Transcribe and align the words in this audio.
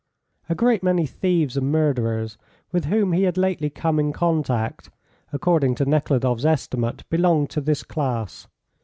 A 0.49 0.55
great 0.55 0.81
many 0.81 1.05
thieves 1.05 1.55
and 1.55 1.71
murderers 1.71 2.35
with 2.71 2.85
whom 2.85 3.13
he 3.13 3.21
had 3.21 3.37
lately 3.37 3.69
come 3.69 3.99
in 3.99 4.11
contact, 4.11 4.89
according 5.31 5.75
to 5.75 5.85
Nekhludoff's 5.85 6.43
estimate, 6.43 7.07
belonged 7.11 7.51
to 7.51 7.61
this 7.61 7.83
class. 7.83 8.47